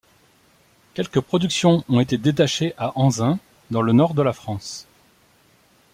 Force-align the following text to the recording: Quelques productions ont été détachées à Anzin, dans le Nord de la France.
Quelques 0.95 1.19
productions 1.21 1.83
ont 1.87 1.99
été 1.99 2.17
détachées 2.17 2.73
à 2.79 2.91
Anzin, 2.97 3.37
dans 3.69 3.83
le 3.83 3.93
Nord 3.93 4.15
de 4.15 4.23
la 4.23 4.33
France. 4.33 4.87